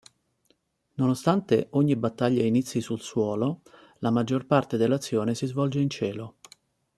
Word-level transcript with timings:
Nonostante 0.95 1.67
ogni 1.73 1.95
battaglia 1.95 2.41
inizi 2.43 2.81
sul 2.81 3.01
suolo, 3.01 3.61
la 3.99 4.09
maggior 4.09 4.47
parte 4.47 4.75
dell'azione 4.75 5.35
si 5.35 5.45
svolge 5.45 5.77
in 5.79 5.91
cielo. 5.91 6.37